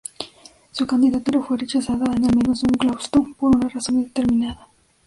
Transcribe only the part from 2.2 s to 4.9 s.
al menos un claustro, por una razón indeterminada.